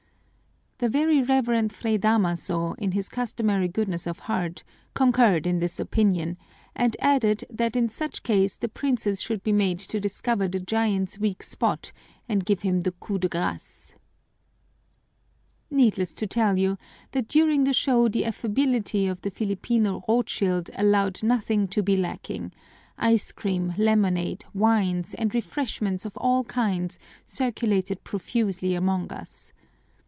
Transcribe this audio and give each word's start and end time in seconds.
The 0.83 0.89
Very 0.89 1.21
Reverend 1.21 1.71
Fray 1.71 1.99
Damaso, 1.99 2.73
in 2.79 2.93
his 2.93 3.07
customary 3.07 3.67
goodness 3.67 4.07
of 4.07 4.17
heart, 4.17 4.63
concurred 4.95 5.45
in 5.45 5.59
this 5.59 5.79
opinion, 5.79 6.39
and 6.75 6.97
added 6.99 7.45
that 7.51 7.75
in 7.75 7.87
such 7.87 8.23
case 8.23 8.57
the 8.57 8.67
princess 8.67 9.21
should 9.21 9.43
be 9.43 9.51
made 9.51 9.77
to 9.77 9.99
discover 9.99 10.47
the 10.47 10.59
giant's 10.59 11.19
weak 11.19 11.43
spot 11.43 11.91
and 12.27 12.45
give 12.47 12.63
him 12.63 12.81
the 12.81 12.93
coup 12.93 13.19
de 13.19 13.29
grace. 13.29 13.93
"Needless 15.69 16.13
to 16.13 16.25
tell 16.25 16.57
you 16.57 16.79
that 17.11 17.27
during 17.27 17.63
the 17.65 17.73
show 17.73 18.07
the 18.09 18.25
affability 18.25 19.05
of 19.05 19.21
the 19.21 19.29
Filipino 19.29 20.03
Rothschild 20.09 20.71
allowed 20.75 21.21
nothing 21.21 21.67
to 21.67 21.83
be 21.83 21.95
lacking: 21.95 22.51
ice 22.97 23.31
cream, 23.31 23.75
lemonade, 23.77 24.45
wines, 24.51 25.13
and 25.13 25.35
refreshments 25.35 26.05
of 26.05 26.17
all 26.17 26.43
kinds 26.45 26.97
circulated 27.27 28.03
profusely 28.03 28.73
among 28.73 29.11
us. 29.13 29.53